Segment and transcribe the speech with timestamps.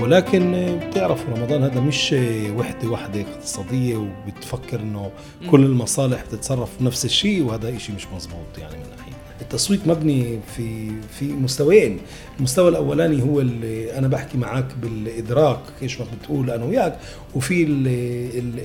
[0.00, 2.14] ولكن بتعرفوا رمضان هذا مش
[2.56, 5.10] وحدة واحدة اقتصادية وبتفكر إنه
[5.50, 9.12] كل المصالح بتتصرف نفس الشيء وهذا شيء مش مزبوط يعني من ناحيه
[9.50, 11.98] التسويق مبني في في مستويين.
[12.38, 16.98] المستوى الأولاني هو اللي أنا بحكي معك بالإدراك إيش ما بتقول أنا وياك.
[17.34, 17.66] وفي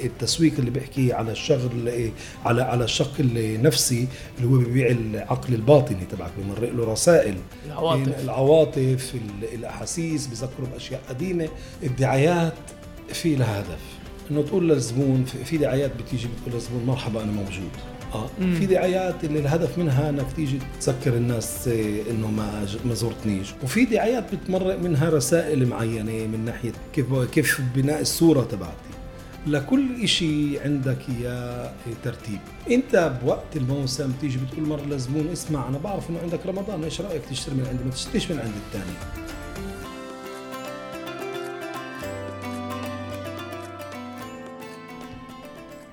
[0.04, 2.12] التسويق اللي بيحكي على الشغل
[2.45, 7.36] على على الشق النفسي اللي هو بيبيع العقل الباطني تبعك بمرق له رسائل.
[7.66, 8.23] العواطف.
[8.23, 9.16] العواطف
[9.54, 11.48] الأحاسيس بذكره باشياء قديمة.
[11.84, 12.54] الدعايات
[13.13, 13.80] في لها هدف.
[14.31, 17.72] إنه تقول للزبون في دعايات بتيجي بتقول للزبون مرحبا أنا موجود.
[18.14, 18.30] آه.
[18.40, 23.86] في دعايات اللي الهدف منها إنك تيجي تذكر الناس آه، إنه ما ما زرتنيش وفي
[23.86, 28.76] دعايات بتمرق منها رسائل معينة من ناحية كيف كيف بناء الصورة تبعتي.
[29.48, 31.72] لكل شيء عندك اياه
[32.04, 32.40] ترتيب.
[32.72, 37.22] إنت بوقت الموسم تيجي بتقول مره للزبون اسمع أنا بعرف إنه عندك رمضان إيش رأيك
[37.30, 38.96] تشتري من عندي؟ ما تشتريش من عند الثاني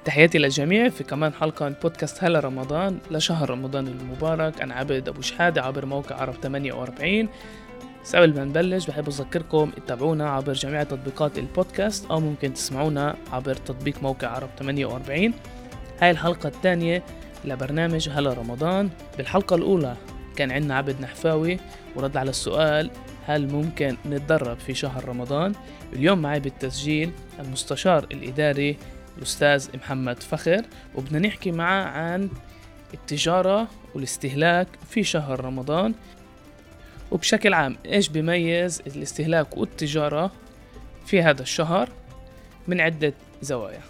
[0.05, 4.61] تحياتي للجميع في كمان حلقة من بودكاست هلا رمضان لشهر رمضان المبارك.
[4.61, 7.28] أنا عبد أبو شحادة عبر موقع عرب 48
[8.05, 13.55] بس قبل ما نبلش بحب أذكركم تتابعونا عبر جميع تطبيقات البودكاست أو ممكن تسمعونا عبر
[13.55, 15.34] تطبيق موقع عرب 48
[16.00, 17.03] هاي الحلقة الثانية
[17.45, 18.91] لبرنامج هلا رمضان.
[19.17, 19.97] بالحلقة الأولى
[20.36, 21.58] كان عندنا عبد نحفاوي
[21.97, 22.91] ورد على السؤال
[23.27, 25.53] هل ممكن نتدرب في شهر رمضان؟
[25.92, 28.77] اليوم معي بالتسجيل المستشار الإداري
[29.18, 30.62] الأستاذ محمد فخر
[30.94, 32.30] وبدنا نحكي معاه عن
[32.94, 35.94] التجارة والاستهلاك في شهر رمضان.
[37.10, 40.33] وبشكل عام إيش بيميز الاستهلاك والتجارة
[41.06, 41.88] في هذا الشهر
[42.68, 43.80] من عدة زوايا؟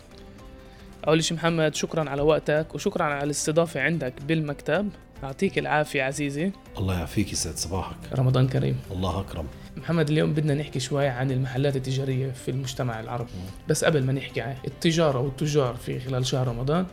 [1.08, 4.90] أول شيء محمد شكرا على وقتك وشكرا على الاستضافة عندك بالمكتب.
[5.22, 6.52] يعطيك العافية عزيزي.
[6.78, 7.96] الله يعافيك يسعد صباحك.
[8.18, 8.76] رمضان كريم.
[8.90, 9.46] الله أكرم.
[9.76, 13.30] محمد اليوم بدنا نحكي شوي عن المحلات التجارية في المجتمع العربي.
[13.68, 16.86] بس قبل ما نحكي عن التجارة والتجار في خلال شهر رمضان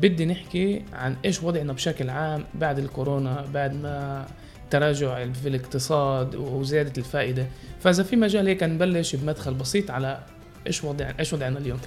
[0.00, 4.26] بدي نحكي عن إيش وضعنا بشكل عام بعد الكورونا بعد ما
[4.70, 7.46] تراجع في الاقتصاد وزيادة الفائدة.
[7.80, 10.22] فإذا في مجال هيك نبلش بمدخل بسيط على
[10.66, 11.78] إيش وضعنا إيش وضعنا اليوم؟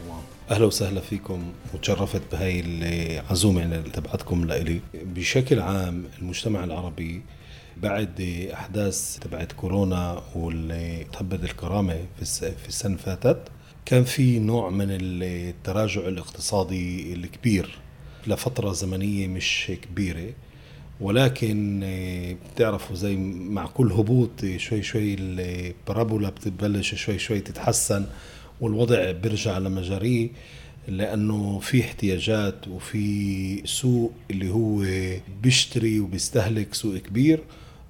[0.52, 1.52] أهلا وسهلا فيكم.
[1.74, 4.82] وتشرفت بهاي العزومه تبعتكم لإلي.
[4.94, 7.22] بشكل عام المجتمع العربي
[7.78, 8.22] بعد
[8.54, 13.40] أحداث تبعت كورونا واللي تهبد الكرامة في السنة فاتت
[13.86, 17.78] كان في نوع من التراجع الاقتصادي الكبير.
[18.28, 20.34] لفترة زمنية مش كبيرة.
[21.02, 21.80] ولكن
[22.56, 28.06] بتعرفوا زي مع كل هبوط شوي شوي البارابولا بتبلش شوي شوي تتحسن.
[28.62, 30.30] والوضع بيرجع لمجاريه
[30.88, 34.84] لأنه في احتياجات وفي سوق اللي هو
[35.42, 37.40] بيشتري وبيستهلك سوق كبير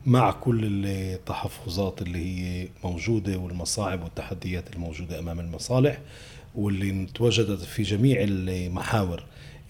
[0.06, 6.00] مع كل التحفظات اللي هي موجودة والمصاعب والتحديات الموجودة أمام المصالح
[6.56, 9.24] واللي تواجدت في جميع المحاور.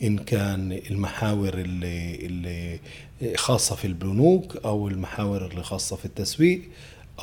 [0.03, 2.79] إن كان المحاور اللي, اللي
[3.35, 6.61] خاصة في البنوك أو المحاور اللي خاصة في التسويق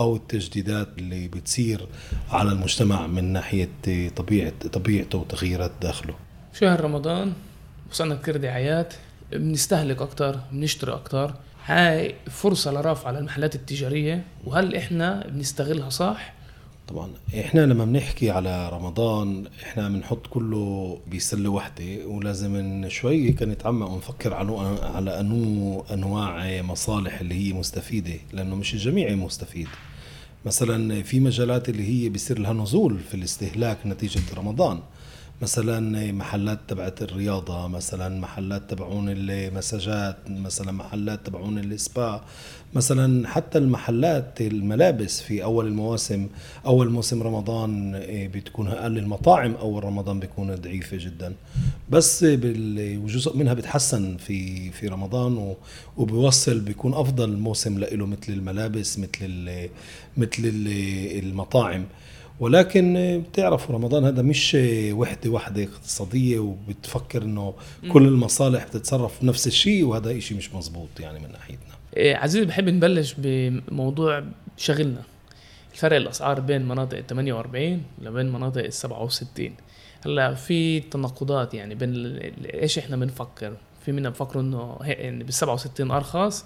[0.01, 1.87] أو التجديدات اللي بتصير
[2.31, 3.69] على المجتمع من ناحية
[4.17, 6.15] طبيعة طبيعته وتغييرات داخله
[6.61, 7.33] شهر رمضان
[7.91, 8.95] وصلنا كثير دعايات
[9.33, 11.35] بنستهلك أكتر بنشتري أكتر
[11.67, 16.34] هاي فرصة لرفع على المحلات التجارية وهل إحنا بنستغلها صح؟
[16.89, 17.11] طبعا.
[17.41, 24.35] إحنا لما بنحكي على رمضان إحنا بنحط كله بسلة وحدة ولازم شوي كان نتعمق ونفكر
[24.35, 29.69] على على انو أنواع مصالح اللي هي مستفيدة لأنه مش الجميع مستفيد.
[30.47, 34.81] مثلا في مجالات اللي هي بيصير لها نزول في الاستهلاك نتيجة رمضان.
[35.43, 42.25] مثلا محلات تبعت الرياضة مثلا محلات تبعون المساجات مثلا محلات تبعون السبا
[42.75, 46.27] مثلا حتى المحلات الملابس في أول المواسم
[46.67, 51.35] أول موسم رمضان إيه، بتكون أقل المطاعم أول رمضان بيكون ضعيفة جدا.
[51.91, 52.23] بس
[53.05, 55.55] وجزء منها بتحسن في في رمضان
[55.97, 59.49] وبيوصل بيكون أفضل موسم له مثل الملابس مثل
[60.17, 60.43] مثل
[61.23, 61.85] المطاعم.
[62.41, 64.57] ولكن بتعرفوا رمضان هذا مش
[64.93, 67.55] وحدة واحدة اقتصادية وبتفكر إنه
[67.93, 71.75] كل المصالح بتتصرف نفس الشيء وهذا شيء مش مزبوط يعني من ناحيتنا.
[71.97, 74.25] إيه، عزيزي بحب نبلش بموضوع
[74.57, 75.03] شغلنا.
[75.73, 79.51] الفرق الأسعار بين مناطق ال 48 لبين مناطق ال 67
[80.07, 82.19] هلأ في تناقضات يعني بين
[82.55, 83.53] إيش إحنا بنفكر؟
[83.85, 86.45] في منا بفكروا إنه يعني بال 67 أرخص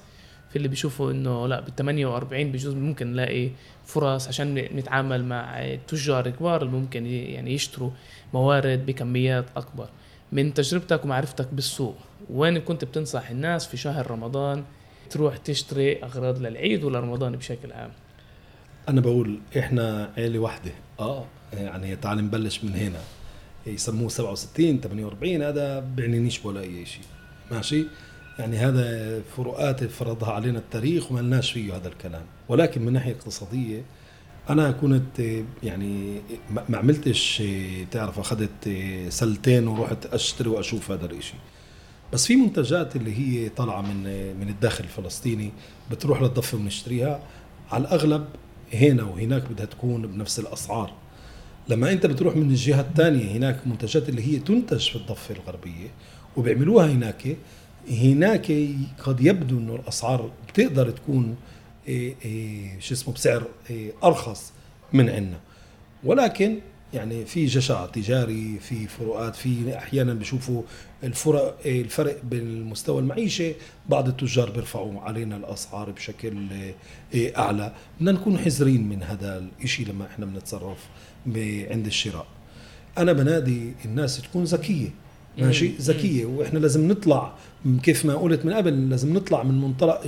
[0.51, 3.51] في اللي بيشوفوا إنه لا بال 48 بجوز ممكن نلاقي
[3.85, 7.91] فرص عشان نتعامل مع تجار كبار اللي ممكن يعني يشتروا
[8.35, 9.89] موارد بكميات أكبر.
[10.33, 11.97] من تجربتك ومعرفتك بالسوق
[12.31, 14.65] وين كنت بتنصح الناس في شهر رمضان
[15.11, 17.91] تروح تشتري أغراض للعيد ولا رمضان بشكل عام؟
[18.89, 21.25] أنا بقول إحنا عيلة واحدة آه.
[21.53, 23.01] يعني تعال نبلش من هنا.
[23.67, 27.03] يسموه 67 48 هذا بيعنينيش ولا اي شيء.
[27.51, 27.87] ماشي؟
[28.39, 32.23] يعني هذا فروقات فرضها علينا التاريخ وما لناش فيه هذا الكلام.
[32.49, 33.83] ولكن من ناحية اقتصادية
[34.51, 35.21] أنا كنت
[35.63, 36.21] يعني
[36.69, 37.43] ما عملتش
[37.91, 38.71] تعرف أخذت
[39.09, 41.35] سلتين ورحت أشتري وأشوف هذا الإشي.
[42.13, 44.03] بس في منتجات اللي هي طالعة من
[44.41, 45.51] من الداخل الفلسطيني
[45.91, 47.21] بتروح للضفة ونشتريها
[47.71, 48.25] على الأغلب
[48.75, 50.93] هنا وهناك بدها تكون بنفس الأسعار.
[51.69, 55.89] لما أنت بتروح من الجهة الثانية هناك منتجات اللي هي تنتج في الضفة الغربية
[56.37, 57.37] وبيعملوها هناك
[57.91, 58.53] هناك
[59.03, 61.37] قد يبدو أنه الأسعار بتقدر تكون
[61.89, 64.53] إيه إيه شو اسمه بسعر إيه أرخص
[64.93, 65.39] من عندنا.
[66.05, 66.59] ولكن
[66.95, 70.63] يعني في جشع تجاري في فروقات في أحيانا بشوفوا
[71.05, 73.55] الفرق الفرق بين المستوى المعيشة
[73.89, 76.37] بعض التجار بيرفعوا علينا الأسعار بشكل
[77.15, 77.73] أعلى.
[78.01, 80.79] بدنا نكون حذرين من هذا الشيء لما إحنا بنتصرف
[81.71, 82.27] عند الشراء.
[82.99, 84.89] أنا بنادي الناس تكون ذكية
[85.39, 87.33] ماشي؟ ذكية وإحنا لازم نطلع
[87.83, 90.01] كيف ما قلت من قبل لازم نطلع من منطلق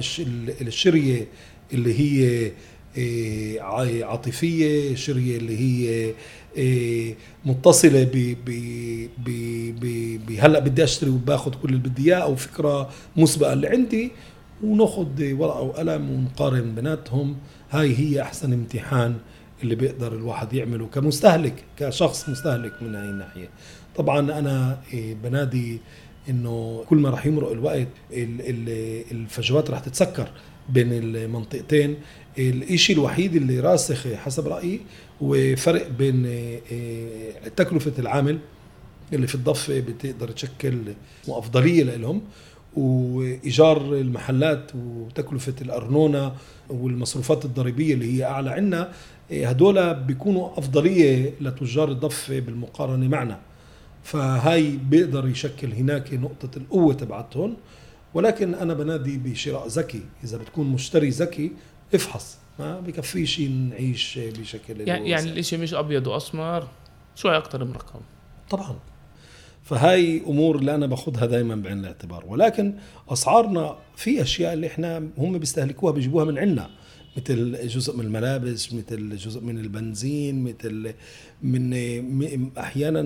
[0.60, 1.26] الشرية
[1.72, 2.52] اللي هي
[2.96, 3.60] إيه،
[4.04, 6.14] عاطفية شرية اللي هي
[6.56, 7.14] إيه،
[7.44, 8.34] متصلة ب
[10.26, 14.10] ب هلأ بدي أشتري وباخذ كل اللي بدي إياه أو فكرة مسبقة اللي عندي
[14.64, 17.36] وناخذ ورقة وقلم ونقارن بيناتهم.
[17.70, 19.16] هاي هي أحسن امتحان
[19.62, 23.48] اللي بيقدر الواحد يعمله كمستهلك كشخص مستهلك من هاي الناحية.
[23.96, 25.78] طبعا أنا إيه، بنادي
[26.28, 27.88] إنه كل ما راح يمرق الوقت
[29.12, 30.28] الفجوات راح تتسكر
[30.68, 31.96] بين المنطقتين.
[32.38, 34.80] الشيء الوحيد اللي راسخ حسب رأيي
[35.22, 38.38] هو فرق بين إيه، تكلفة العامل
[39.12, 40.78] اللي في الضفة بتقدر تشكل
[41.28, 42.22] أفضلية لهم
[42.76, 46.32] وإيجار المحلات وتكلفة الأرنونة
[46.68, 48.92] والمصروفات الضريبية اللي هي أعلى عنا.
[49.32, 53.40] هدول بيكونوا أفضلية لتجار الضفة بالمقارنة معنا.
[54.10, 57.56] فهاي بيقدر يشكل هناك نقطة القوة تبعتهم.
[58.14, 60.02] ولكن أنا بنادي بشراء ذكي.
[60.24, 61.52] إذا بتكون مشتري ذكي
[61.94, 62.38] افحص.
[62.58, 66.68] ما بكفيش نعيش بشكل يعني, يعني الإشي مش أبيض وأسمر
[67.14, 68.00] شوي أكثر مرقم
[68.50, 68.76] طبعا.
[69.62, 72.24] فهاي أمور اللي أنا باخذها دائما بعين الاعتبار.
[72.26, 72.74] ولكن
[73.08, 76.70] أسعارنا في أشياء اللي إحنا هم بيستهلكوها بيجيبوها من عندنا.
[77.20, 80.92] مثل جزء من الملابس مثل جزء من البنزين مثل
[81.42, 83.00] من أحيانا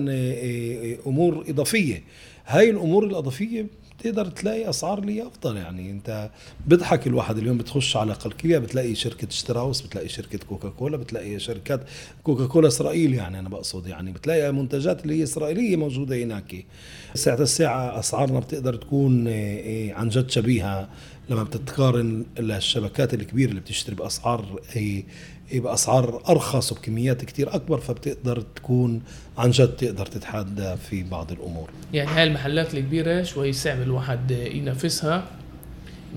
[1.07, 2.03] أمور إضافية.
[2.47, 3.67] هاي الأمور الإضافية
[4.03, 5.91] تقدر تلاقي أسعار اللي أفضل يعني.
[5.91, 6.29] أنت
[6.67, 11.81] بيضحك الواحد اليوم بتخش على قلقيليا بتلاقي شركة شتراوس بتلاقي شركة كوكا كولا بتلاقي شركات
[12.23, 14.11] كوكا كولا إسرائيل يعني أنا بقصد يعني.
[14.11, 16.65] بتلاقي منتجات اللي هي إسرائيلية موجودة هناك.
[17.13, 20.89] ساعة الساعة أسعارنا بتقدر تكون إيه، عن جد شبيهة.
[21.29, 25.05] لما بتتقارن الشبكات الكبيرة اللي بتشتري بأسعار إيه،
[25.53, 29.01] بأسعار أرخص وبكميات كتير أكبر فبتقدر تكون
[29.37, 31.69] عن جد تقدر تتحدى في بعض الأمور.
[31.93, 35.27] يعني هاي المحلات الكبيرة شوي صعب الواحد ينافسها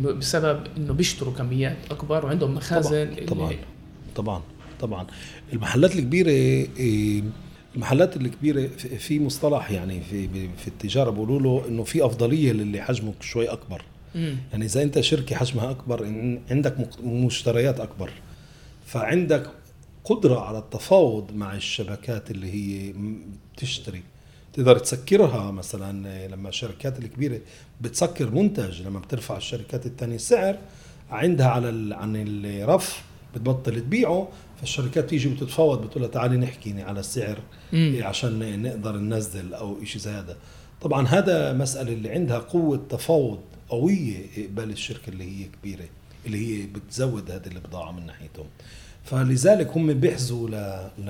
[0.01, 3.15] بسبب إنه بيشتروا كميات أكبر وعندهم مخازن.
[3.15, 3.53] طبعا طبعا,
[4.17, 4.43] طبعا.
[4.81, 5.07] طبعا
[5.53, 7.23] المحلات الكبيرة إيه،
[7.75, 8.67] المحلات الكبيرة
[8.99, 13.83] في مصطلح يعني في في التجارة بيقولوا له إنه في أفضلية للي حجمه شوي أكبر.
[14.15, 14.37] مم.
[14.53, 16.05] يعني إذا أنت شركة حجمها أكبر
[16.51, 18.11] عندك مشتريات أكبر
[18.87, 19.51] فعندك
[20.05, 22.95] قدرة على التفاوض مع الشبكات اللي هي
[23.57, 24.03] بتشتري
[24.53, 27.41] تقدر تسكرها مثلا لما الشركات الكبيرة
[27.81, 30.59] بتسكر منتج لما بترفع الشركات الثانية السعر
[31.11, 33.03] عندها على عن الرف
[33.35, 34.29] بتبطل تبيعه
[34.61, 37.39] فالشركات بتيجي بتتفاوض بتقول لها تعالي نحكي على السعر
[37.73, 38.01] مم.
[38.03, 40.37] عشان نقدر ننزل أو شيء زي هذا
[40.81, 45.85] طبعا هذا مسألة اللي عندها قوة تفاوض قوية قبال الشركة اللي هي كبيرة
[46.27, 48.47] اللي هي بتزود هذه البضاعة من ناحيتهم.
[49.05, 50.53] فلذلك هم بيحزوا ل
[50.99, 51.09] ل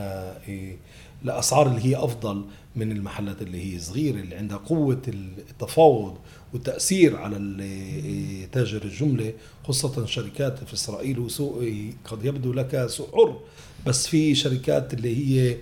[0.48, 0.76] إيه،
[1.24, 2.44] لأسعار اللي هي أفضل
[2.76, 5.02] من المحلات اللي هي صغيرة اللي عندها قوة
[5.50, 6.16] التفاوض
[6.52, 9.32] والتاثير على إيه، تاجر الجملة
[9.64, 13.40] خاصة شركات في إسرائيل وسوق إيه، قد يبدو لك سوق حر
[13.86, 15.56] بس في شركات اللي هي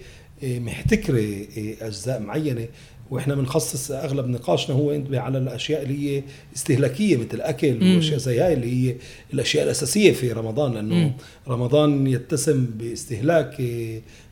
[0.61, 1.47] محتكرة
[1.81, 2.69] أجزاء معينة
[3.11, 6.23] وإحنا بنخصص اغلب نقاشنا هو على الاشياء اللي هي
[6.57, 8.97] استهلاكية مثل الاكل وأشياء زي هاي اللي هي
[9.35, 11.13] الاشياء الأساسية في رمضان لأنه مم.
[11.49, 13.63] رمضان يتسم باستهلاك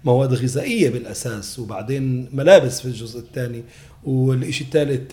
[0.05, 3.63] مواد غذائية بالأساس وبعدين ملابس في الجزء الثاني.
[4.05, 5.11] والشيء الثالث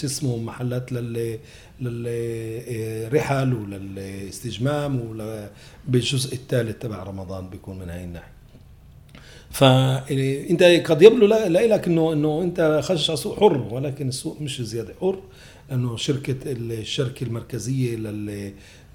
[0.00, 1.38] شو اسمه محلات لل
[1.80, 5.00] للرحل وللاستجمام
[5.88, 8.31] بالجزء الثالث تبع رمضان بيكون من هاي الناحية.
[9.52, 14.94] فانت قد يبدو لك انه إنه انت خشش على سوق حر ولكن السوق مش زيادة
[15.00, 15.18] حر
[15.70, 17.96] لأنه شركة الشركة المركزية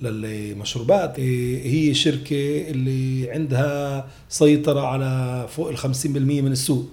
[0.01, 6.85] للمشروبات هي شركة اللي عندها سيطرة على فوق ال 50% من السوق.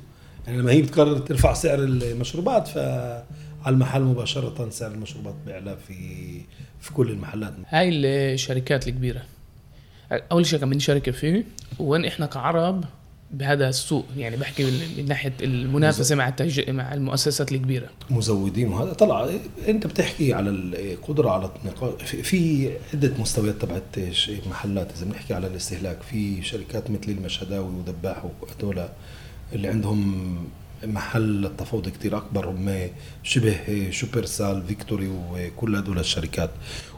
[0.46, 3.24] يعني لما هي بتقرر ترفع سعر المشروبات فعلى
[3.66, 5.94] المحل مباشرة سعر المشروبات بيعلى في
[6.80, 7.54] في كل المحلات.
[7.68, 9.22] هاي الشركات الكبيرة.
[10.32, 11.44] أول شيء كم من شركة فيه
[11.78, 12.84] وين إحنا كعرب
[13.38, 16.70] بهذا السوق يعني بحكي من ناحية المنافسة مع التج...
[16.70, 17.88] مع المؤسسات الكبيرة.
[18.10, 19.28] مزودين وهذا طلع
[19.68, 23.98] انت بتحكي على القدره على النقاش في عدة مستويات تبعت
[24.46, 28.88] محلات إذا بنحكي على الاستهلاك في شركات مثل المشهداوي ودباح وهذول
[29.52, 30.36] اللي عندهم
[30.84, 32.88] محل التفاوض كتير أكبر هم
[33.22, 36.50] شبه شوبرسال فيكتوري وكل هدول الشركات.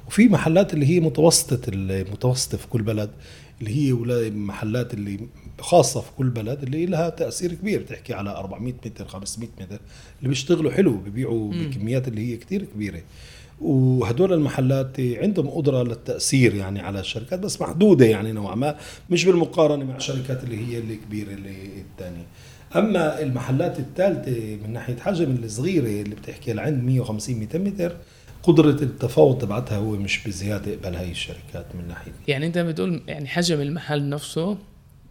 [0.09, 3.11] وفي محلات اللي هي متوسطة المتوسطه في كل بلد
[3.61, 3.93] اللي هي
[4.31, 5.21] محلات اللي
[5.61, 7.83] خاصة في كل بلد اللي لها تأثير كبير.
[7.83, 9.81] تحكي على 400 متر 500 متر
[10.19, 13.03] اللي بيشتغلوا حلو ببيعوا بكميات اللي هي كتير كبيرة.
[13.61, 18.77] وهدول المحلات عندهم قدرة للتأثير يعني على الشركات بس محدودة يعني نوعا ما
[19.11, 21.57] مش بالمقارنة مع الشركات اللي هي الكبيرة اللي
[21.93, 22.27] الثانية
[22.77, 27.97] أما المحلات الثالثة من ناحية حجم الصغيرة اللي بتحكي لعند 150 200 متر
[28.43, 32.13] قدرة التفاوض تبعتها هو مش بزيادة قبل هاي الشركات من ناحية.
[32.29, 34.59] يعني أنت بتقول يعني حجم المحل نفسه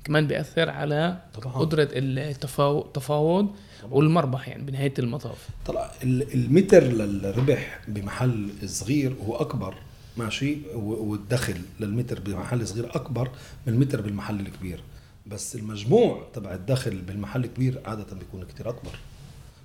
[0.06, 1.54] كمان بيأثر على طبعا.
[1.54, 3.50] قدرة التفاوض
[3.92, 5.48] والمربح يعني بنهاية المطاف.
[5.66, 9.76] طلع المتر للربح بمحل صغير هو أكبر
[10.18, 13.30] ماشي؟ والدخل للمتر بمحل صغير أكبر
[13.68, 14.80] من المتر بالمحل الكبير.
[15.28, 18.92] بس المجموع تبع الدخل بالمحل الكبير عادة بيكون كتير أكبر.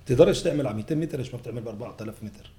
[0.05, 2.49] بتقدرش تعمل على 200 متر إيش ما بتعمل ب 4000 متر؟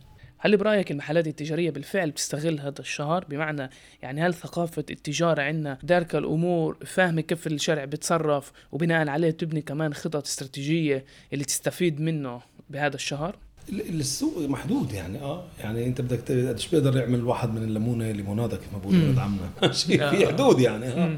[0.44, 3.70] هل برأيك المحلات التجارية بالفعل بتستغل هذا الشهر؟ بمعنى
[4.02, 9.94] يعني هل ثقافة التجارة عندنا داركة الأمور فاهمة كيف الشرع بتصرف وبناء عليه تبني كمان
[9.94, 13.37] خطط استراتيجية اللي تستفيد منه بهذا الشهر؟
[13.68, 15.44] السوق محدود يعني آه.
[15.61, 19.72] يعني أنت بدك قديش بيقدر يعمل واحد من الليمونه ليموناده كما بقول ولد عمنا.
[20.11, 21.16] في حدود يعني آه.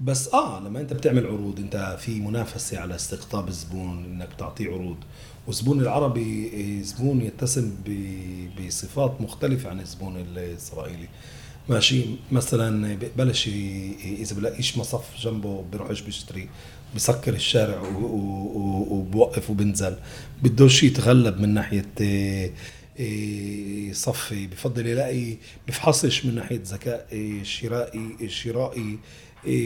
[0.00, 4.96] بس آه لما أنت بتعمل عروض أنت في منافسة على استقطاب الزبون إنك تعطيه عروض.
[5.46, 7.74] والزبون العربي إيه، زبون يتسم
[8.58, 11.08] بصفات مختلفة عن الزبون الإسرائيلي.
[11.68, 13.48] ماشي مثلا ببلش
[14.04, 16.48] إذا بلاقيش مصف جنبه بيروحش بيشتري
[16.96, 17.82] بسكر الشارع
[18.90, 19.96] وبوقف وبنزل.
[20.42, 22.52] بدوش يتغلب من ناحية إيه،
[22.98, 24.46] إيه، صفي.
[24.46, 25.36] بفضل يلاقي
[25.68, 27.06] بفحصش من ناحية ذكاء
[27.42, 28.98] شرائي شرائي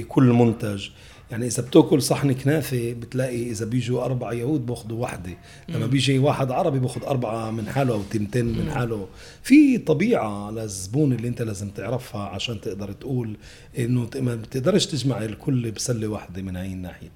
[0.08, 0.88] كل منتج.
[1.30, 5.38] يعني إذا بتأكل صحن كنافة بتلاقي إذا بيجوا أربع يهود بأخذوا وحدة.
[5.68, 9.08] لما بيجي واحد عربي بأخذ أربعة من حاله أو تنتين من حاله.
[9.42, 13.36] في طبيعة للزبون اللي أنت لازم تعرفها عشان تقدر تقول
[13.78, 17.08] إنه ما بتقدرش تجمع الكل بسلة واحدة من هاي الناحية.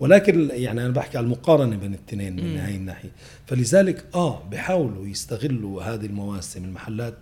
[0.00, 3.10] ولكن يعني أنا بحكي على المقارنة بين الاثنين من هاي الناحية.
[3.46, 7.14] فلذلك آه بحاولوا يستغلوا هذه المواسم المحلات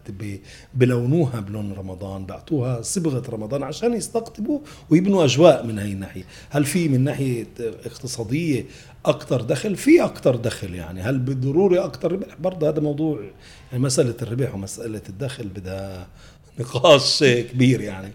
[0.75, 6.25] بلونوها بلون رمضان بعطوها صبغة رمضان عشان يستقطبوا ويبنوا أجواء من هاي الناحية.
[6.51, 8.65] هل في من ناحية اقتصادية
[9.07, 11.01] أكثر دخل؟ في أكثر دخل يعني.
[11.01, 13.21] هل بالضروري أكثر ربح؟ برضه هذا موضوع
[13.73, 16.09] يعني مسألة الربح ومسألة الدخل بدها
[16.59, 18.13] نقاش كبير يعني.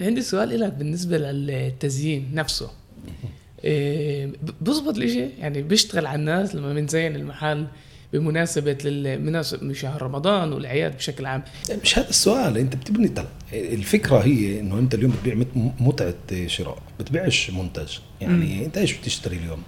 [0.00, 2.70] عندي سؤال لك بالنسبة للتزيين نفسه.
[3.64, 5.26] إيه، بظبط الإشي.
[5.38, 7.66] يعني بيشتغل على الناس لما بنزين المحل
[8.12, 11.42] بمناسبة للمناسبة شهر رمضان والأعياد بشكل عام.
[11.82, 12.58] مش هذا السؤال.
[12.58, 15.44] أنت بتبني طلع الفكرة هي إنه أنت اليوم بتبيع
[15.80, 16.14] متعة
[16.46, 16.82] شراء.
[17.00, 17.98] بتبيعش منتج.
[18.20, 18.64] يعني م.
[18.64, 19.62] أنت إيش بتشتري اليوم؟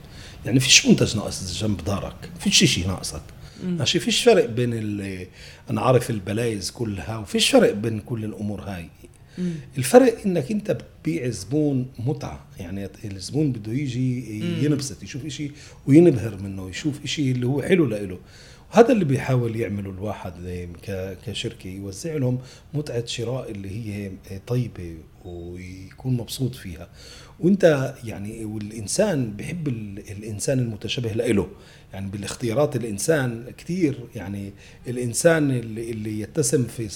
[0.46, 2.30] يعني فيش منتج ناقص جنب دارك.
[2.40, 3.22] فيش شيء ناقصك.
[3.64, 4.72] ماشي؟ فيش فرق بين
[5.70, 8.86] أنا عارف البلايز كلها وفيش فرق بين كل الأمور هاي.
[9.38, 9.52] مم.
[9.78, 15.50] الفرق إنك أنت بتبيع زبون متعة يعني الزبون بده يجي ينبسط يشوف إشي
[15.86, 18.18] وينبهر منه يشوف إشي اللي هو حلو لإله
[18.72, 20.32] وهذا اللي بيحاول يعمله الواحد
[21.26, 22.38] كشركة يوزع لهم
[22.74, 24.10] متعة شراء اللي هي
[24.46, 26.88] طيبة ويكون مبسوط فيها.
[27.40, 29.68] وانت يعني والإنسان بحب
[30.18, 31.48] الإنسان المتشابه له
[31.92, 34.52] يعني بالاختيارات الإنسان كثير يعني
[34.88, 36.88] الإنسان اللي, اللي يتسم في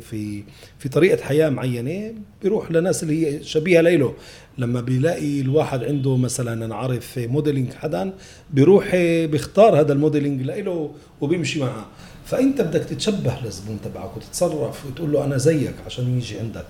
[0.00, 0.42] في
[0.78, 4.14] في طريقة حياة معينة بيروح لناس اللي هي شبيهة له
[4.58, 8.12] لما بيلاقي الواحد عنده مثلا عارف modeling حدا
[8.50, 8.96] بيروح
[9.30, 11.86] بيختار هذا ال modeling له وبيمشي معه
[12.24, 16.66] فأنت بدك تتشبه للزبون تبعك وتتصرف وتقول له أنا زيك عشان يجي عندك.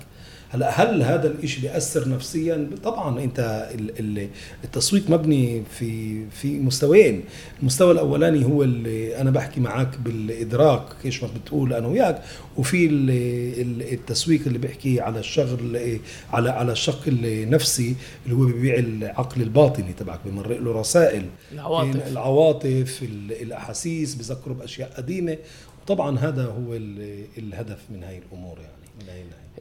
[0.51, 3.69] هلا هل هذا الشيء بيأثر نفسيا؟ طبعا أنت
[4.65, 7.25] التسويق مبني في في مستويين،
[7.61, 12.23] المستوى الأولاني هو اللي أنا بحكي معك بالإدراك إيش ما بتقول أنا وياك،
[12.57, 12.89] وفي
[13.93, 15.99] التسويق اللي بيحكي على الشغل
[16.33, 21.25] على على الشق النفسي اللي هو بيبيع العقل الباطني تبعك بمرق له رسائل.
[21.53, 22.07] العواطف.
[22.07, 23.03] العواطف
[23.43, 25.37] الأحاسيس بذكره بأشياء قديمة.
[25.87, 26.75] طبعا هذا هو
[27.39, 28.76] الهدف من هاي الأمور يعني.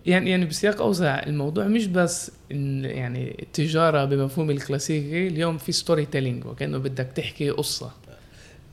[0.05, 6.45] يعني يعني بسياق أوسع الموضوع مش بس إن يعني التجارة بمفهوم الكلاسيكي اليوم في storytelling
[6.45, 7.91] وكأنه بدك تحكي قصة.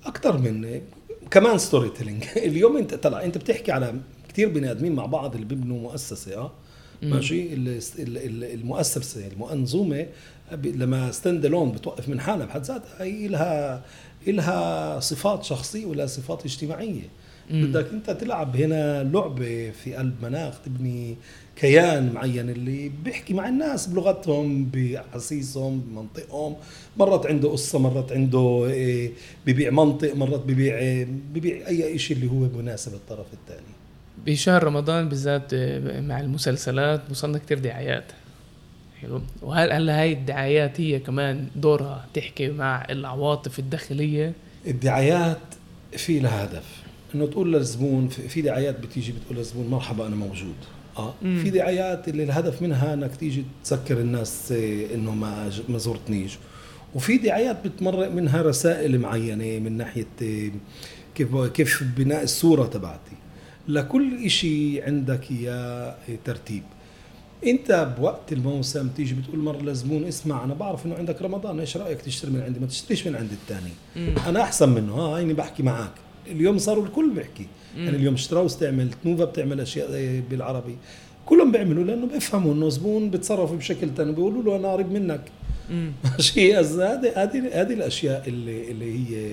[0.05, 0.81] أكثر من
[1.31, 3.95] كمان storytelling اليوم انت طلع أنت بتحكي على
[4.29, 6.53] كثير بني آدمين مع بعض اللي بيبنوا مؤسسة آه؟
[7.03, 7.49] ماشي؟
[8.55, 10.07] المؤسسة المنظومه
[10.53, 13.85] لما stand alone بتوقف من حالها بحد ذاتها هي لها
[14.27, 17.09] لها صفات شخصية ولا صفات اجتماعية.
[17.53, 21.17] بدك انت تلعب هنا لعبة في قلب مناخ تبني
[21.57, 26.57] كيان معين اللي بيحكي مع الناس بلغتهم باحاسيسهم بمنطقهم.
[26.97, 29.13] مرات عنده قصة مرات عنده إيه،
[29.47, 33.73] ببيع منطق مرات ببيع ببيع أي شيء اللي هو مناسب الطرف الثاني.
[34.27, 38.05] بشهر رمضان بالذات إيه، مع المسلسلات وصلنا كتير دعايات.
[39.01, 39.21] حلو.
[39.43, 44.33] وهل هل هاي الدعايات هي كمان دورها تحكي مع العواطف الداخلية؟
[44.67, 45.39] الدعايات
[45.97, 46.82] في لها هدف.
[47.15, 50.55] إنه تقول للزبون في دعايات بتيجي بتقول للزبون مرحبا أنا موجود.
[50.99, 51.15] آه.
[51.23, 51.41] مم.
[51.43, 56.39] في دعايات اللي الهدف منها إنك تيجي تذكر الناس آه، إنه ما ما زرتنيش
[56.95, 60.51] وفي دعايات بتمرق منها رسائل معينة من ناحية آه،
[61.15, 63.17] كيف كيف بناء الصورة تبعتي.
[63.69, 66.63] لكل شيء عندك يا ترتيب.
[67.47, 72.01] أنت بوقت الموسم تيجي بتقول مرة لزبون اسمع أنا بعرف إنه عندك رمضان إيش رأيك
[72.03, 73.71] تشتري من عندي؟ ما تشتريش من عند الثاني
[74.29, 75.93] أنا أحسن منه ها هيني بحكي معك.
[76.31, 77.47] اليوم صاروا الكل بيحكي.
[77.77, 80.77] يعني اليوم شتراوس تعمل نوفا بتعمل أشياء بالعربي.
[81.27, 85.21] كلهم بيعملوا لأنه بيفهموا إنه زبون بيتصرف بشكل ثاني بيقولوا له أنا قريب منك.
[86.05, 89.27] ماشي؟ هذه هذه هذه الأشياء اللي اللي هي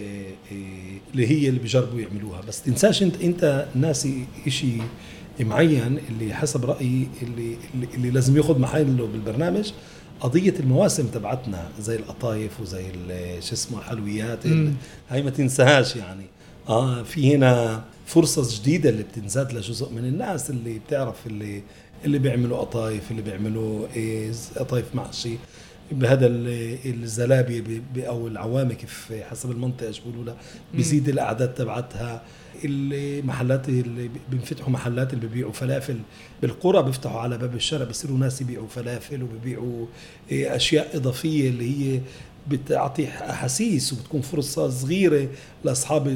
[1.13, 2.41] اللي هي اللي بيجربوا يعملوها.
[2.47, 4.81] بس تنساش أنت أنت ناسي شيء
[5.39, 7.55] معين اللي حسب رأيي اللي
[7.95, 9.71] اللي, لازم ياخذ محله بالبرنامج.
[10.19, 12.85] قضية المواسم تبعتنا زي القطايف وزي
[13.39, 14.39] شو اسمه حلويات
[15.09, 16.25] هاي ما تنساهاش يعني.
[16.69, 21.63] آه في هنا فرصة جديدة اللي بتنزاد لجزء من الناس اللي بتعرف اللي
[22.05, 25.37] اللي بيعملوا قطايف اللي بيعملوا إيه قطايف محشي.
[25.91, 26.27] بهذا
[26.85, 30.37] الزلابية أو العوامه كيف حسب المنطقة إيش بيقولوا لها
[30.73, 32.21] بيزيد الأعداد تبعتها.
[32.65, 35.99] المحلات اللي بينفتحوا محلات اللي ببيعوا فلافل
[36.41, 39.85] بالقرى بيفتحوا على باب الشارع بصيروا ناس يبيعوا فلافل وبيبيعوا
[40.31, 41.99] إيه، أشياء إضافية اللي هي
[42.49, 45.27] بتعطي أحاسيس وبتكون فرصة صغيرة
[45.63, 46.07] لأصحاب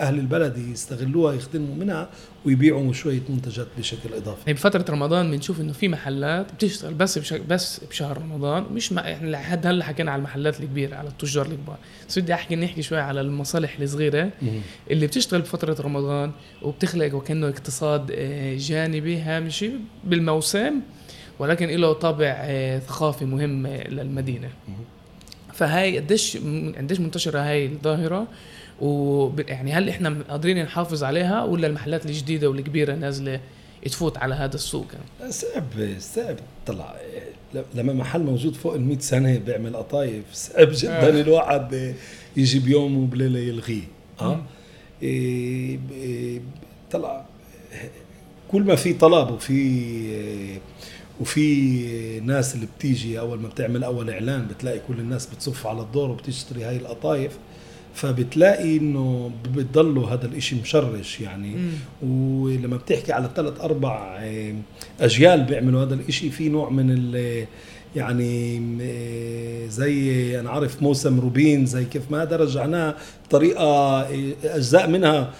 [0.00, 2.08] أهل البلد يستغلوها يخدموا منها
[2.44, 4.40] ويبيعوا شوية منتجات بشكل إضافي.
[4.46, 7.32] يعني بفترة رمضان بنشوف إنه في محلات بتشتغل بس بش...
[7.32, 11.76] بس بشهر رمضان مش ما إحنا لحد هلأ حكينا على المحلات الكبيرة على التجار الكبار،
[12.08, 14.30] بس بدي أحكي نحكي شوي على المصالح الصغيرة
[14.90, 19.70] اللي بتشتغل بفترة رمضان وبتخلق وكأنه اقتصاد آه، جانبي هامشي
[20.04, 20.74] بالموسم
[21.38, 24.48] ولكن له طابع آه، ثقافي مهم للمدينة.
[25.54, 26.36] فهاي قديش
[26.76, 28.26] قديش منتشرة هاي الظاهرة؟
[28.80, 33.40] ويعني هل إحنا قادرين نحافظ عليها ولا المحلات الجديدة والكبيرة نازلة
[33.86, 34.86] تفوت على هذا السوق؟
[35.20, 35.64] يعني؟ صعب
[35.98, 36.36] صعب
[36.66, 36.94] طلع.
[37.74, 41.20] لما محل موجود فوق ال 100 سنة بيعمل قطايف صعب جدا آه.
[41.20, 41.94] الواحد
[42.36, 43.82] يجي بيوم وبليلة يلغيه.
[44.20, 44.40] آه؟
[45.02, 45.78] إيه
[46.90, 47.24] طلع.
[48.52, 50.58] كل ما في طلب وفي
[51.22, 56.10] وفي ناس اللي بتيجي أول ما بتعمل أول إعلان بتلاقي كل الناس بتصف على الدور
[56.10, 57.32] وبتشتري هاي القطايف
[57.94, 61.70] فبتلاقي إنه بتضلوا هذا الإشي مشرش يعني مم.
[62.10, 64.54] ولما بتحكي على ثلاث أربع آه،
[65.00, 67.46] أجيال بيعملوا هذا الإشي في نوع من ال
[67.96, 72.94] يعني آه، زي أنا عارف موسم روبين زي كيف ما هذا رجعناه
[73.26, 73.64] بطريقة
[74.02, 75.32] آه، أجزاء منها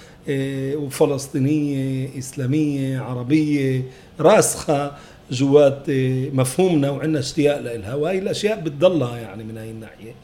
[0.90, 3.83] فلسطينيه إسلامية عربية
[4.21, 4.92] راسخة
[5.33, 10.14] جوات آه، مفهومنا وعندنا اشتياق لها وهي الأشياء بتضلها يعني من هاي الناحية.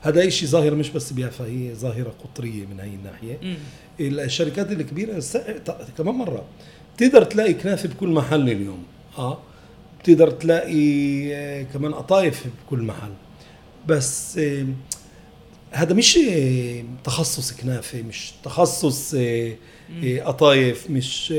[0.00, 3.38] هذا شيء ظاهره مش بس بيافا هي ظاهرة قطرية من هاي الناحية.
[4.00, 5.22] الشركات الكبيرة
[5.98, 6.44] كمان مرة
[6.96, 8.82] بتقدر تلاقي كنافة بكل محل اليوم.
[9.18, 9.38] آه
[10.00, 13.12] بتقدر تلاقي آه، كمان قطايف بكل محل.
[13.88, 14.66] بس آه،
[15.70, 16.18] هذا مش
[17.04, 19.16] تخصص كنافة مش تخصص
[20.24, 21.34] قطايف مش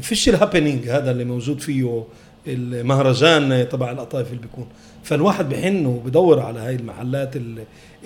[0.00, 2.04] فيش الهابينينج هذا اللي موجود فيه.
[2.46, 4.66] المهرجان تبع القطايف اللي بيكون.
[5.02, 7.34] فالواحد بحن وبدور على هاي المحلات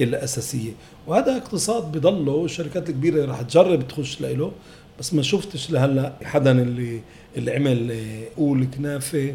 [0.01, 0.71] الأساسية.
[1.07, 4.53] وهذا اقتصاد بضله الشركات الكبيره رح تجرب تخش له
[4.99, 7.01] بس ما شفتش لهلأ حدا اللي
[7.37, 7.97] اللي عمل
[8.37, 9.35] قول كنافة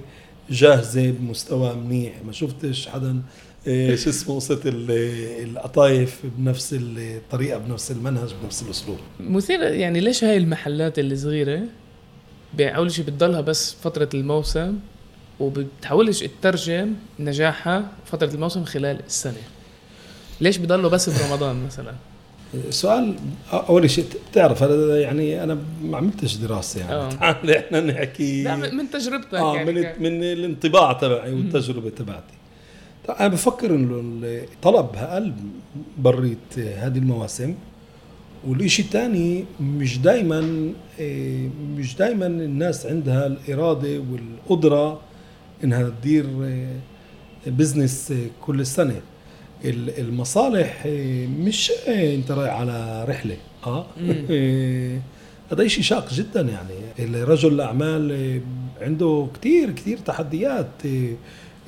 [0.50, 2.14] جاهزة بمستوى منيح.
[2.26, 3.22] ما شفتش حدا
[3.68, 8.98] إيه، شو اسمه قصه القطايف بنفس الطريقة بنفس المنهج بنفس الأسلوب.
[9.20, 11.62] مثير يعني ليش هاي المحلات الصغيره
[12.60, 14.78] اول شيء بتضلها بس فترة الموسم.
[15.44, 19.42] وبتحاولش تترجم نجاحها فترة الموسم خلال السنة.
[20.42, 21.94] ليش بضلوا بس برمضان مثلا؟
[22.70, 23.16] سؤال
[23.52, 26.94] أول شيء تعرف أنا يعني أنا ما عملتش دراسة يعني.
[26.94, 27.10] آه.
[27.10, 28.44] تعال إحنا نحكي.
[28.44, 29.72] لا من تجربتك آه يعني.
[29.72, 32.34] من من الانطباع تبعي والتجربة تبعتي.
[33.08, 35.34] طيب أنا بفكر إنه الطلب أقل
[35.98, 37.56] بريت هذه المواسم.
[38.48, 40.72] والشيء الثاني مش دائما
[41.78, 45.00] مش دائما الناس عندها الإرادة والقدرة
[45.64, 46.76] إنها تدير آه،
[47.48, 49.02] بزنس آه، كل سنه
[49.66, 53.38] ال- المصالح آه، مش آه، أنت رايح على رحلة.
[53.66, 53.86] آه.
[54.32, 55.00] آه،
[55.52, 56.74] هذا شيء شاق جدا يعني.
[57.00, 61.14] الرجل الأعمال آه، عنده كثير كثير تحديات آه،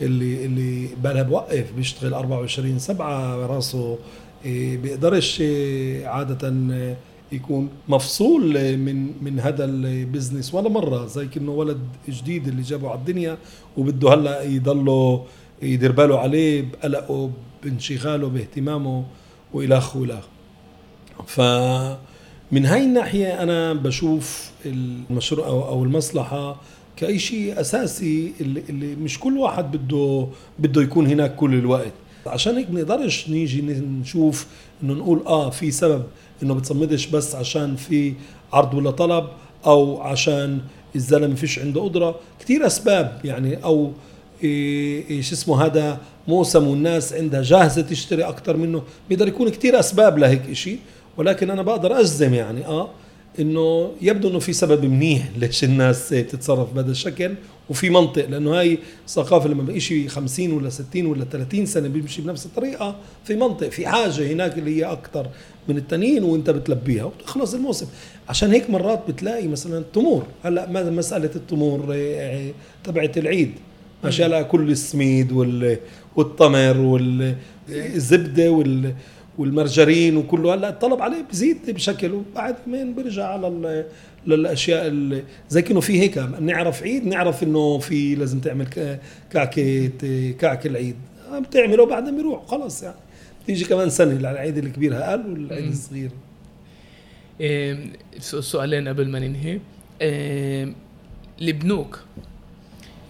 [0.01, 3.97] اللي اللي بالها بوقف بيشتغل 24 سبعة راسه
[4.45, 6.95] آه، بيقدرش آه، عادة آه،
[7.35, 12.99] يكون مفصول من من هذا البزنس ولا مرة زي كأنه ولد جديد اللي جابه على
[12.99, 13.37] الدنيا
[13.77, 15.25] وبده هلا يضله
[15.61, 17.31] يدير باله عليه بقلقه
[17.63, 19.03] بانشغاله باهتمامه
[19.53, 20.19] وإلى وإلى
[21.27, 26.61] فمن هاي الناحية أنا بشوف المشروع أو المصلحة
[26.97, 30.27] كأي شيء أساسي اللي, اللي مش كل واحد بده
[30.59, 31.91] بده يكون هناك كل الوقت.
[32.27, 33.61] عشان هيك بنقدرش نيجي
[34.01, 34.47] نشوف
[34.83, 36.03] إنه نقول آه في سبب.
[36.43, 38.13] إنه بتصمدش بس عشان في
[38.53, 39.25] عرض ولا طلب
[39.65, 40.59] أو عشان
[40.95, 42.15] الزلمة فيش عنده قدرة.
[42.39, 43.91] كثير أسباب يعني أو
[44.43, 48.83] إيه إيه شو اسمه هذا موسم والناس عندها جاهزة تشتري أكثر منه.
[49.09, 50.79] بيقدر يكون كثير أسباب لهيك شيء
[51.17, 52.89] ولكن أنا بقدر أجزم يعني آه
[53.39, 57.35] إنه يبدو إنه في سبب منيح ليش الناس تتصرف بهذا الشكل
[57.69, 62.21] وفي منطق لأنه هاي ثقافة لما بقى شيء 50 ولا 60 ولا 30 سنة بيمشي
[62.21, 65.27] بنفس الطريقة في منطق في حاجة هناك اللي هي أكثر
[65.67, 67.85] من التانيين وإنت بتلبيها وبتخلص الموسم.
[68.29, 70.25] عشان هيك مرات بتلاقي مثلا تمور.
[70.43, 72.51] هلأ مسألة التمور آه،
[72.83, 73.51] تبعت العيد.
[74.03, 75.77] ماشي هلأ كل السميد وال
[76.15, 76.77] والتمر
[77.69, 78.93] والزبده وال
[79.37, 83.85] والمرجرين وكله هلا الطلب عليه بزيد بشكل وبعد يومين بيرجع على
[84.27, 88.67] للأشياء ال- زي كأنه في هيك نعرف عيد نعرف إنه في لازم تعمل
[89.31, 89.89] كعكة
[90.39, 90.95] كعك العيد.
[91.33, 92.95] بتعمله وبعدين بيروح خلص يعني.
[93.47, 95.67] تيجي كمان سنة العيد الكبير أقل والعيد.
[95.67, 96.09] الصغير.
[97.41, 97.77] إيه،
[98.19, 99.59] سؤالين قبل ما ننهي.
[100.01, 100.73] إيه،
[101.41, 101.99] البنوك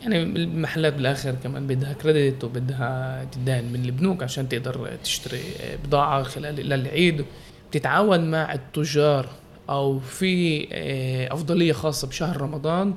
[0.06, 5.42] يعني المحلات بالآخر كمان بدها كريدت وبدها تدان من البنوك عشان تقدر تشتري
[5.86, 7.26] بضاعة خلال للعيد.
[7.70, 9.30] بتتعاون مع التجار
[9.70, 12.94] أو في إيه، أفضلية خاصة بشهر رمضان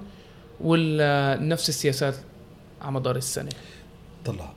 [0.61, 2.15] ولا نفس السياسات
[2.83, 3.51] على مدار السنة.
[4.25, 4.53] طلع.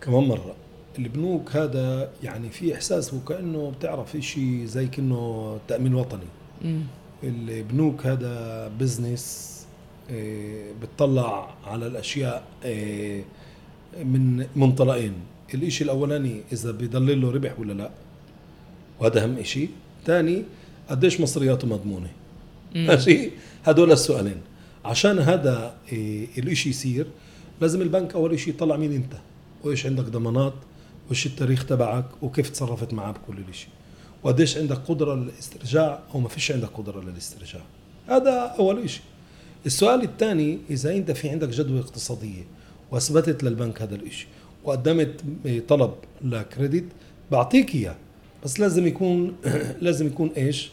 [0.00, 0.54] كمان مرة
[0.98, 6.26] البنوك هذا يعني في إحساس وكأنه بتعرف شيء زي كأنه تأمين وطني.
[6.62, 6.80] مم.
[7.24, 9.59] البنوك هذا بزنس آه،
[10.82, 13.22] بتطلع على الأشياء آه،
[14.04, 15.12] من منطلقين.
[15.54, 17.90] الإشي الأولاني إذا بيضل له ربح ولا لا؟
[19.00, 19.68] وهذا أهم إشي.
[20.06, 20.44] ثاني
[20.90, 22.10] قديش مصرياته مضمونة.
[22.74, 23.30] ماشي؟
[23.64, 24.40] هدول السؤالين.
[24.84, 27.06] عشان هذا إيه الإشي يصير
[27.60, 29.12] لازم البنك أول شيء يطلع مين أنت؟
[29.64, 30.54] وإيش عندك ضمانات؟
[31.06, 33.68] وإيش التاريخ تبعك؟ وكيف تصرفت معاه بكل شيء
[34.22, 37.62] وقديش عندك قدرة للاسترجاع؟ أو ما فيش عندك قدرة للاسترجاع.
[38.08, 39.02] هذا أول شيء
[39.66, 42.42] السؤال الثاني إذا أنت في عندك جدوى اقتصادية
[42.90, 44.28] وأثبتت للبنك هذا الشيء
[44.64, 45.92] وقدمت إيه، طلب
[46.24, 46.84] لكريدت
[47.30, 47.96] بعطيك إياه.
[48.44, 49.36] بس لازم يكون
[49.82, 50.70] لازم يكون إيش؟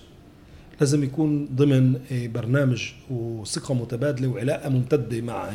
[0.80, 5.52] لازم يكون ضمن آه، برنامج وثقة متبادلة وعلاقة ممتدة مع آه،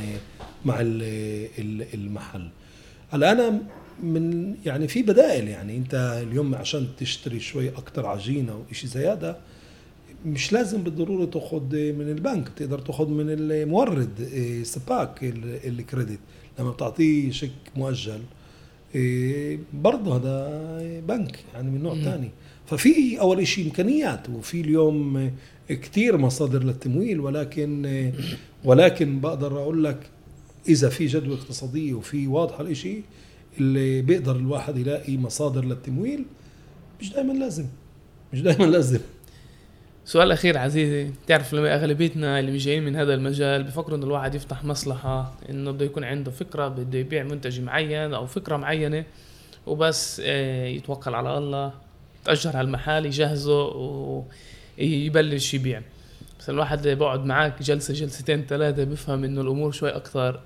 [0.64, 2.49] مع ال- ال- المحل.
[3.11, 3.59] هلأ أنا
[4.03, 9.40] من يعني في بدائل يعني أنت اليوم عشان تشتري شوي أكثر عجينة وشيء زي هذا
[10.26, 16.18] مش لازم بالضرورة تاخذ من البنك بتقدر تاخذ من المورد آه، سباك ال- الكريدت.
[16.58, 18.20] لما بتعطيه شيك مؤجل
[18.94, 21.94] إيه، برضه هذا بنك يعني من نوع.
[21.94, 22.30] ثاني
[22.66, 25.30] ففي أول شيء إمكانيات وفي اليوم
[25.68, 28.12] كثير مصادر للتمويل ولكن
[28.64, 30.11] ولكن بقدر أقول لك
[30.68, 33.00] إذا في جدوى اقتصادية وفي واضحه الإشي
[33.61, 36.24] اللي بيقدر الواحد يلاقي مصادر للتمويل
[37.00, 37.64] مش دائما لازم.
[38.32, 39.00] مش دائما لازم.
[40.04, 41.10] سؤال أخير عزيزي.
[41.26, 45.84] تعرف لما أغلبيتنا اللي جايين من هذا المجال بفكروا إنه الواحد يفتح مصلحة إنه بده
[45.84, 49.04] يكون عنده فكرة بده يبيع منتج معين أو فكرة معينة
[49.66, 51.72] وبس آه، يتوكل على الله
[52.22, 53.62] يتأجر على المحل يجهزه
[54.78, 55.82] ويبلش يبيع.
[56.40, 60.40] بس الواحد بيقعد معك جلسة جلستين ثلاثة بيفهم إنه الأمور شوي أكثر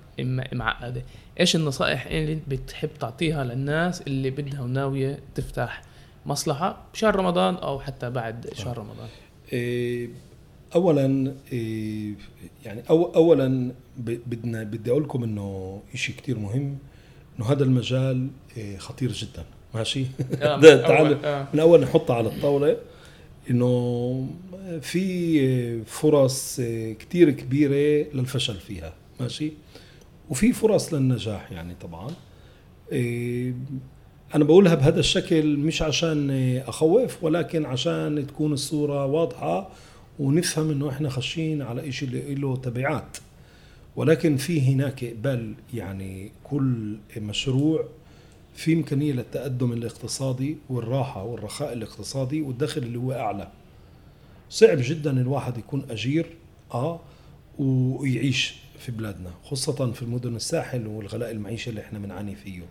[0.53, 1.01] معقدة.
[1.39, 5.81] إيش النصائح اللي أنت بتحب تعطيها للناس اللي بدها وناويه تفتح
[6.25, 9.26] مصلحة بشهر رمضان أو حتى بعد شهر رمضان؟ إيه،
[10.75, 12.13] اولا إيه،
[12.65, 16.77] يعني أو اولا بدنا بدي أقول لكم إنه شيء كثير مهم
[17.37, 19.45] إنه هذا المجال إيه، خطير جدا.
[19.75, 20.05] ماشي؟
[20.41, 21.47] آه، تعال آه.
[21.53, 22.77] من أول نحطها على الطاولة.
[23.49, 24.27] إنه
[24.81, 26.61] في فرص
[26.99, 28.93] كتير كبيرة للفشل فيها.
[29.19, 29.51] ماشي؟
[30.29, 32.11] وفي فرص للنجاح يعني طبعا.
[34.35, 36.29] أنا بقولها بهذا الشكل مش عشان
[36.67, 39.69] أخوف ولكن عشان تكون الصورة واضحة
[40.19, 43.17] ونفهم إنه إحنا خاشين على شيء اللي له تبعات.
[43.95, 47.85] ولكن في هناك قبل يعني كل مشروع
[48.55, 53.47] في إمكانية للتقدم الاقتصادي والراحة والرخاء الاقتصادي والدخل اللي هو أعلى.
[54.49, 56.25] صعب جدا الواحد يكون أجير
[56.73, 56.99] آه
[57.59, 62.61] ويعيش في بلادنا خاصة في مدن الساحل والغلاء المعيشي اللي إحنا بنعاني فيه.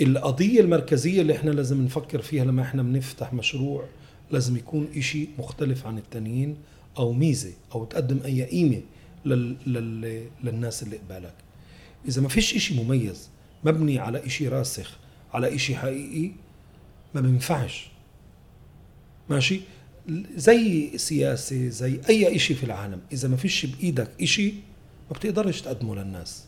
[0.00, 3.84] القضية المركزية اللي إحنا لازم نفكر فيها لما إحنا بنفتح مشروع
[4.30, 6.56] لازم يكون إشي مختلف عن التانيين
[6.98, 8.80] أو ميزة أو تقدم أي قيمة
[9.24, 9.56] لل...
[9.66, 10.24] لل...
[10.44, 11.34] للناس اللي قبالك.
[12.08, 13.28] إذا ما فيش إشي مميز
[13.64, 14.98] مبني على إشي راسخ
[15.34, 16.30] على إشي حقيقي
[17.14, 17.88] ما بينفعش.
[19.30, 19.60] ماشي؟
[20.36, 24.48] زي سياسة زي أي إشي في العالم إذا ما فيش بإيدك إشي
[25.10, 26.44] ما بتقدرش تقدمه للناس.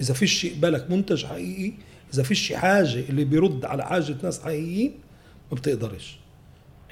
[0.00, 1.72] إذا فيش قبالك منتج حقيقي
[2.14, 4.92] إذا فيش حاجة اللي بيرد على حاجة ناس حقيقيين
[5.50, 6.16] ما بتقدرش.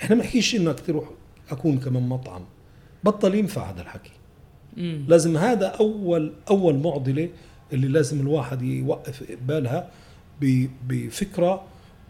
[0.03, 1.09] إحنا ما نحكيش إنك تروح
[1.51, 2.45] أكون كمان مطعم.
[3.05, 4.11] بطل ينفع هذا الحكي.
[4.77, 5.05] مم.
[5.09, 7.29] لازم هذا أول أول معضلة
[7.73, 9.91] اللي لازم الواحد يوقف بالها
[10.89, 11.65] بفكرة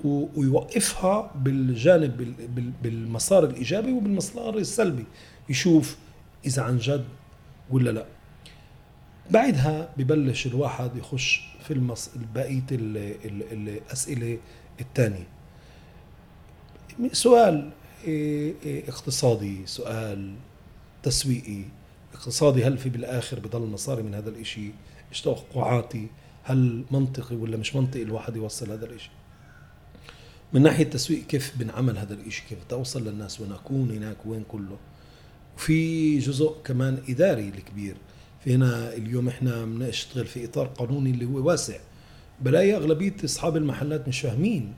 [0.05, 5.05] ويوقفها بالجانب بال- بال- بالمسار الإيجابي وبالمسار السلبي.
[5.48, 5.96] يشوف
[6.46, 7.05] إذا عن جد
[7.70, 8.05] ولا لا.
[9.31, 12.11] بعدها ببلش الواحد يخش في المص...
[12.35, 12.96] بقية ال...
[13.25, 13.53] ال...
[13.53, 14.38] الأسئلة
[14.81, 15.27] الثانية
[17.12, 17.70] سؤال
[18.05, 20.35] إيه، إيه، اقتصادي سؤال
[21.03, 21.62] تسويقي.
[22.14, 24.70] اقتصادي هل في بالآخر بضل مصاري من هذا الإشي؟
[25.11, 26.07] إيش توقعاتي
[26.42, 29.11] هل منطقي ولا مش منطقي الواحد يوصل هذا الإشي؟
[30.53, 34.77] من ناحية التسويق كيف بنعمل هذا الإشي؟ كيف توصل للناس؟ وين أكون هناك؟ وين كله؟
[35.57, 37.96] وفي جزء كمان إداري الكبير.
[38.44, 41.76] في هنا اليوم إحنا بنشتغل في إطار قانوني اللي هو واسع.
[42.40, 44.72] بلاقي أغلبية أصحاب المحلات مش فاهمين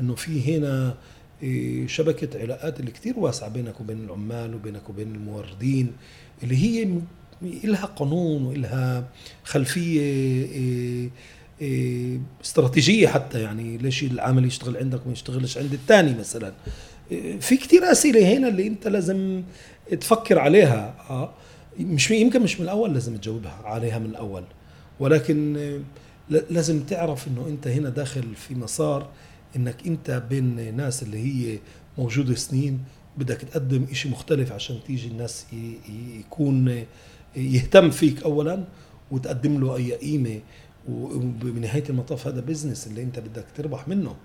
[0.00, 0.94] إنه في هنا
[1.42, 5.92] إيه، شبكة علاقات اللي كثير واسعة بينك وبين العمال وبينك وبين الموردين
[6.42, 6.88] اللي هي
[7.42, 9.08] إلها قانون وإلها
[9.44, 11.10] خلفية إيه،
[11.60, 16.52] إيه، استراتيجية حتى يعني ليش العامل يشتغل عندك وما يشتغلش عند الثاني مثلا.
[17.40, 19.42] في كثير أسئلة هنا اللي أنت لازم
[20.00, 20.94] تفكر عليها.
[21.10, 21.34] آه.
[21.80, 24.44] مش يمكن مش من الأول لازم تجاوبها عليها من الأول.
[25.00, 25.56] ولكن
[26.30, 29.08] لازم تعرف إنه أنت هنا داخل في مسار
[29.56, 31.58] إنك أنت بين ناس اللي هي
[31.98, 32.80] موجودة سنين
[33.18, 35.46] بدك تقدم إشي مختلف عشان تيجي الناس
[36.18, 36.84] يكون
[37.36, 38.64] يهتم فيك اولا
[39.10, 40.40] وتقدم له أي قيمة.
[40.88, 44.16] وبنهاية المطاف هذا بزنس اللي أنت بدك تربح منه.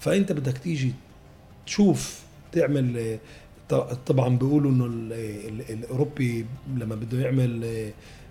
[0.00, 0.92] فأنت بدك تيجي
[1.66, 3.18] تشوف تعمل
[4.06, 5.12] طبعا بيقولوا إنه ال-
[5.48, 6.46] ال- الأوروبي
[6.76, 7.90] لما بده يعمل آه،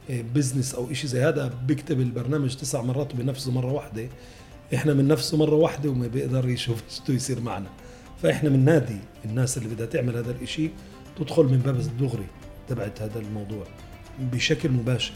[0.10, 4.08] آه، بزنس أو شيء زي هذا بيكتب البرنامج تسع مرات وبنفذه مرة واحدة.
[4.74, 7.70] إحنا بننفذه مرة واحدة وما بيقدر يشوف شو يصير معنا.
[8.24, 10.70] فإحنا من نادي الناس اللي بدها تعمل هذا الإشي
[11.18, 12.26] تدخل من باب الدغري
[12.68, 13.64] تبعت هذا الموضوع
[14.20, 15.14] بشكل مباشر.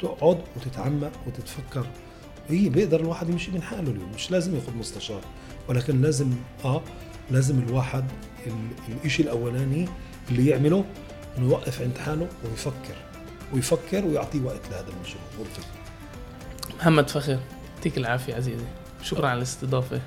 [0.00, 1.86] تقعد وتتعمق وتتفكر.
[2.48, 5.20] هي بيقدر الواحد يمشي من حاله اليوم مش لازم ياخذ مستشار
[5.68, 6.30] ولكن لازم
[6.64, 6.82] آه
[7.30, 8.04] لازم الواحد
[8.46, 8.52] ال-
[8.94, 9.88] الإشي الأولاني
[10.30, 10.84] اللي يعمله
[11.38, 12.94] إنه يوقف عند حاله ويفكر
[13.54, 15.22] ويفكر ويعطيه وقت لهذا المشروع.
[16.78, 17.38] محمد فخر
[17.76, 18.64] يعطيك العافية عزيزي.
[19.02, 20.00] شكرا على الاستضافة.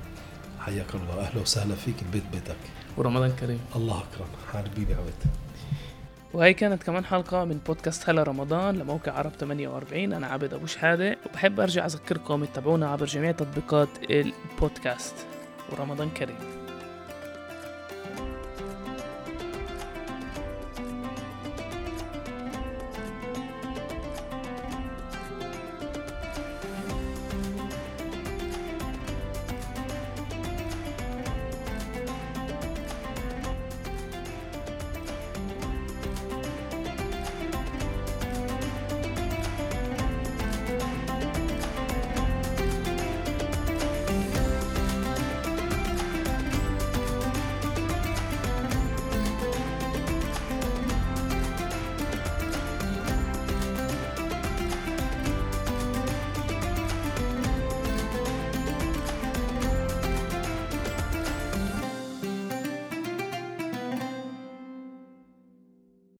[0.60, 1.20] حياك الله.
[1.20, 2.56] أهلا وسهلا فيك البيت بيتك.
[2.96, 3.60] ورمضان كريم.
[3.76, 5.14] الله اكرم حبيبي عويت.
[6.34, 11.16] وهي كانت كمان حلقة من بودكاست هلا رمضان لموقع عرب 48 أنا عابد أبو شحادة
[11.26, 15.14] وبحب أرجع أذكركم تتابعونا عبر جميع تطبيقات البودكاست.
[15.72, 16.36] ورمضان كريم.